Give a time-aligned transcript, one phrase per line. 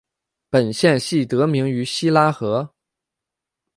[0.49, 2.73] 本县系得名于希拉河。